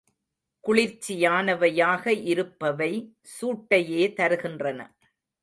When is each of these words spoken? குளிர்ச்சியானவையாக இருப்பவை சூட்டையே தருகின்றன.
குளிர்ச்சியானவையாக 0.63 2.13
இருப்பவை 2.31 2.91
சூட்டையே 3.35 4.03
தருகின்றன. 4.19 4.79